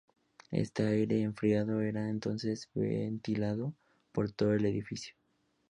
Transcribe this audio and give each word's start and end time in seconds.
Este 0.49 0.83
aire 0.87 1.21
enfriado 1.21 1.79
era 1.81 2.09
entonces 2.09 2.71
ventilado 2.73 3.75
por 4.11 4.31
todo 4.31 4.55
el 4.55 4.65
edificio. 4.65 5.13